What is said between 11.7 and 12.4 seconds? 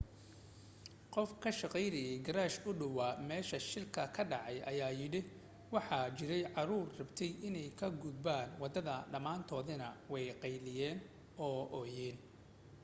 ooyeen.